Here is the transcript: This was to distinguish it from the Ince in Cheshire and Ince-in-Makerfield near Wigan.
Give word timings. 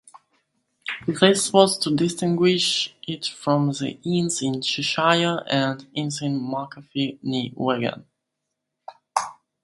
This 1.05 1.53
was 1.53 1.77
to 1.77 1.95
distinguish 1.95 2.95
it 3.07 3.27
from 3.27 3.67
the 3.67 3.99
Ince 4.03 4.41
in 4.41 4.59
Cheshire 4.63 5.43
and 5.47 5.85
Ince-in-Makerfield 5.93 7.19
near 7.21 7.51
Wigan. 7.53 8.07